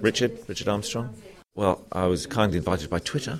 Richard, 0.00 0.38
Richard 0.46 0.68
Armstrong. 0.68 1.14
Well, 1.54 1.84
I 1.92 2.06
was 2.06 2.26
kindly 2.26 2.58
invited 2.58 2.88
by 2.88 3.00
Twitter 3.00 3.38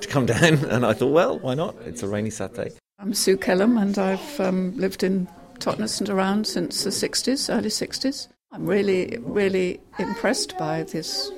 to 0.00 0.08
come 0.08 0.26
down, 0.26 0.64
and 0.70 0.84
I 0.84 0.92
thought, 0.92 1.12
well, 1.12 1.38
why 1.38 1.54
not? 1.54 1.76
It's 1.84 2.02
a 2.02 2.08
rainy 2.08 2.30
Saturday. 2.30 2.72
I'm 2.98 3.14
Sue 3.14 3.36
Kellam, 3.36 3.80
and 3.80 3.96
I've 3.98 4.40
um, 4.40 4.76
lived 4.76 5.02
in 5.02 5.28
Totnes 5.58 6.00
and 6.00 6.08
around 6.08 6.46
since 6.46 6.84
the 6.84 6.90
60s, 6.90 7.54
early 7.54 7.68
60s. 7.68 8.28
I'm 8.52 8.66
really, 8.66 9.18
really 9.20 9.80
impressed 9.98 10.58
by 10.58 10.82
this 10.82 11.30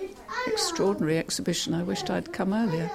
extraordinary 0.46 1.18
exhibition. 1.18 1.74
I 1.74 1.82
wished 1.82 2.08
I'd 2.10 2.32
come 2.32 2.54
earlier. 2.54 2.90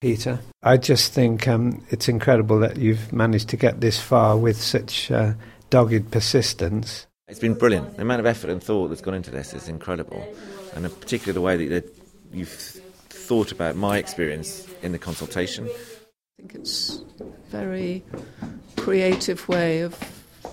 Peter, 0.00 0.40
I 0.62 0.78
just 0.78 1.12
think 1.12 1.46
um, 1.46 1.84
it's 1.90 2.08
incredible 2.08 2.58
that 2.60 2.78
you've 2.78 3.12
managed 3.12 3.50
to 3.50 3.56
get 3.56 3.80
this 3.80 4.00
far 4.00 4.36
with 4.36 4.60
such 4.60 5.10
uh, 5.10 5.34
dogged 5.68 6.10
persistence. 6.10 7.06
It's 7.30 7.38
been 7.38 7.54
brilliant. 7.54 7.94
The 7.94 8.02
amount 8.02 8.18
of 8.18 8.26
effort 8.26 8.50
and 8.50 8.60
thought 8.60 8.88
that's 8.88 9.00
gone 9.00 9.14
into 9.14 9.30
this 9.30 9.54
is 9.54 9.68
incredible, 9.68 10.26
and 10.74 10.84
particularly 11.00 11.32
the 11.32 11.40
way 11.40 11.56
that, 11.56 11.84
that 11.84 11.94
you've 12.32 12.48
thought 12.48 13.52
about 13.52 13.76
my 13.76 13.98
experience 13.98 14.66
in 14.82 14.90
the 14.90 14.98
consultation. 14.98 15.66
I 15.66 16.42
think 16.42 16.56
it's 16.56 17.02
a 17.20 17.24
very 17.48 18.02
creative 18.76 19.48
way 19.48 19.82
of 19.82 19.96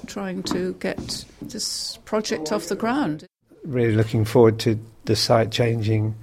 trying 0.05 0.43
to 0.43 0.73
get 0.75 1.25
this 1.41 1.97
project 2.05 2.51
off 2.51 2.67
the 2.67 2.75
ground. 2.75 3.25
Really 3.63 3.95
looking 3.95 4.23
forward 4.23 4.59
to 4.59 4.79
the 5.05 5.15
site 5.15 5.51
changing 5.51 6.15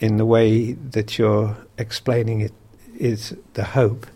in 0.00 0.18
the 0.18 0.26
way 0.26 0.72
that 0.72 1.16
you're 1.16 1.56
explaining 1.78 2.42
it 2.42 2.52
is 2.98 3.34
the 3.54 3.64
hope 3.64 4.06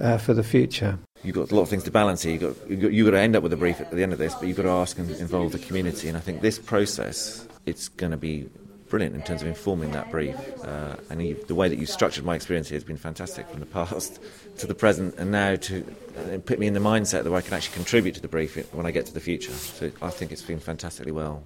uh, 0.00 0.18
for 0.18 0.34
the 0.34 0.44
future. 0.44 1.00
You've 1.22 1.34
got 1.34 1.50
a 1.50 1.54
lot 1.54 1.62
of 1.62 1.68
things 1.68 1.84
to 1.84 1.90
balance 1.90 2.22
here. 2.22 2.32
You've 2.32 2.42
got, 2.42 2.70
you've 2.70 2.80
got, 2.80 2.92
you've 2.92 3.06
got 3.06 3.10
to 3.12 3.18
end 3.18 3.36
up 3.36 3.42
with 3.42 3.52
a 3.52 3.56
brief 3.56 3.80
at 3.80 3.90
the 3.90 4.02
end 4.02 4.12
of 4.12 4.18
this, 4.18 4.34
but 4.34 4.46
you've 4.46 4.56
got 4.56 4.64
to 4.64 4.70
ask 4.70 4.98
and 4.98 5.10
involve 5.12 5.52
the 5.52 5.58
community. 5.58 6.08
And 6.08 6.16
I 6.16 6.20
think 6.20 6.40
this 6.40 6.58
process, 6.58 7.46
it's 7.64 7.88
going 7.88 8.12
to 8.12 8.16
be 8.16 8.48
brilliant 8.88 9.14
in 9.14 9.22
terms 9.22 9.42
of 9.42 9.48
informing 9.48 9.92
that 9.92 10.10
brief. 10.10 10.36
Uh, 10.64 10.96
and 11.10 11.26
you, 11.26 11.34
the 11.48 11.54
way 11.54 11.68
that 11.68 11.78
you've 11.78 11.90
structured 11.90 12.24
my 12.24 12.34
experience 12.34 12.68
here 12.68 12.76
has 12.76 12.84
been 12.84 12.96
fantastic 12.96 13.48
from 13.48 13.60
the 13.60 13.66
past 13.66 14.20
to 14.58 14.66
the 14.66 14.74
present, 14.74 15.14
and 15.18 15.30
now 15.30 15.56
to 15.56 15.84
uh, 16.18 16.38
put 16.38 16.58
me 16.58 16.66
in 16.66 16.74
the 16.74 16.80
mindset 16.80 17.24
that 17.24 17.32
I 17.32 17.40
can 17.40 17.54
actually 17.54 17.74
contribute 17.74 18.14
to 18.14 18.20
the 18.20 18.28
brief 18.28 18.56
when 18.72 18.86
I 18.86 18.90
get 18.90 19.06
to 19.06 19.14
the 19.14 19.20
future. 19.20 19.52
So 19.52 19.90
I 20.00 20.10
think 20.10 20.32
it's 20.32 20.42
been 20.42 20.60
fantastically 20.60 21.12
well 21.12 21.42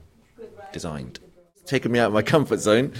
designed. 0.72 1.18
It's 1.56 1.70
taken 1.70 1.92
me 1.92 1.98
out 1.98 2.08
of 2.08 2.12
my 2.12 2.22
comfort 2.22 2.60
zone. 2.60 2.92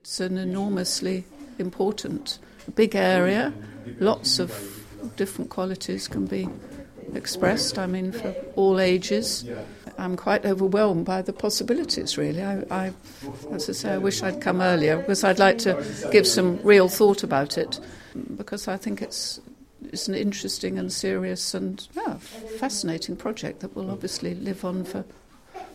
It's 0.00 0.20
an 0.20 0.38
enormously 0.38 1.24
important, 1.58 2.38
big 2.74 2.94
area. 2.94 3.52
Lots 3.98 4.38
of 4.38 4.83
different 5.16 5.50
qualities 5.50 6.08
can 6.08 6.26
be 6.26 6.48
expressed. 7.14 7.78
I 7.78 7.86
mean, 7.86 8.12
for 8.12 8.34
all 8.56 8.80
ages. 8.80 9.44
I'm 9.96 10.16
quite 10.16 10.44
overwhelmed 10.44 11.04
by 11.04 11.22
the 11.22 11.32
possibilities, 11.32 12.18
really. 12.18 12.42
I, 12.42 12.64
I, 12.70 12.92
as 13.52 13.68
I 13.68 13.72
say, 13.72 13.92
I 13.92 13.98
wish 13.98 14.22
I'd 14.22 14.40
come 14.40 14.60
earlier 14.60 14.98
because 14.98 15.22
I'd 15.22 15.38
like 15.38 15.58
to 15.58 15.84
give 16.10 16.26
some 16.26 16.60
real 16.62 16.88
thought 16.88 17.22
about 17.22 17.56
it 17.56 17.78
because 18.36 18.66
I 18.68 18.76
think 18.76 19.02
it's 19.02 19.40
it's 19.92 20.08
an 20.08 20.14
interesting 20.14 20.78
and 20.78 20.92
serious 20.92 21.54
and 21.54 21.86
yeah, 21.94 22.14
fascinating 22.58 23.16
project 23.16 23.60
that 23.60 23.76
will 23.76 23.90
obviously 23.90 24.34
live 24.34 24.64
on 24.64 24.84
for 24.84 25.04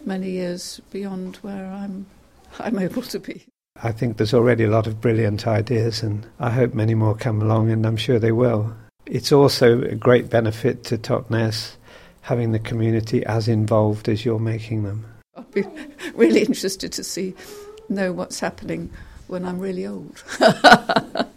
many 0.06 0.32
years 0.32 0.82
beyond 0.92 1.38
where 1.38 1.68
I'm 1.68 2.06
I'm 2.60 2.80
able 2.80 3.04
to 3.04 3.20
be. 3.20 3.46
I 3.82 3.92
think 3.94 4.18
there's 4.18 4.34
already 4.34 4.66
a 4.66 4.70
lot 4.70 4.88
of 4.88 5.00
brilliant 5.00 5.48
ideas, 5.48 6.04
and 6.04 6.28
I 6.40 6.50
hope 6.50 6.74
many 6.74 6.96
more 6.96 7.16
come 7.16 7.42
along, 7.42 7.72
and 7.72 7.86
I'm 7.86 7.96
sure 7.96 8.20
they 8.20 8.34
will. 8.34 8.76
It's 9.10 9.32
also 9.32 9.82
a 9.82 9.96
great 9.96 10.30
benefit 10.30 10.84
to 10.86 10.98
Totnes 10.98 11.78
having 12.22 12.52
the 12.52 12.60
community 12.60 13.26
as 13.26 13.48
involved 13.48 14.08
as 14.08 14.24
you're 14.24 14.38
making 14.40 14.84
them. 14.84 15.04
I'll 15.36 15.44
be 15.46 15.66
really 16.14 16.42
interested 16.42 16.92
to 16.94 17.04
see 17.04 17.34
know 17.90 18.14
what's 18.14 18.40
happening 18.40 18.92
when 19.28 19.46
I'm 19.46 19.60
really 19.60 19.88
old. 19.88 20.24